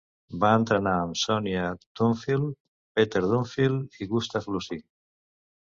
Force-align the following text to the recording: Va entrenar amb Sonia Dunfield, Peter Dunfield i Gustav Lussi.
Va 0.43 0.49
entrenar 0.59 0.93
amb 1.01 1.19
Sonia 1.23 1.67
Dunfield, 2.01 2.49
Peter 3.01 3.21
Dunfield 3.35 4.03
i 4.03 4.09
Gustav 4.15 4.53
Lussi. 4.57 4.83